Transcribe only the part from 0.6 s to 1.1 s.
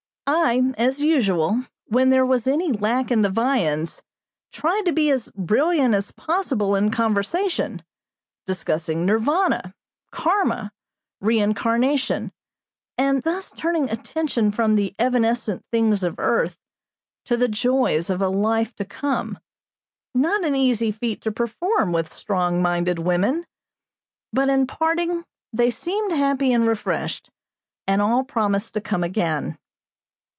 as